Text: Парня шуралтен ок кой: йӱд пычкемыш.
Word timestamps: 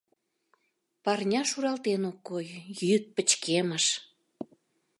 Парня 1.03 1.41
шуралтен 1.49 2.01
ок 2.11 2.17
кой: 2.27 2.47
йӱд 2.87 3.03
пычкемыш. 3.15 3.85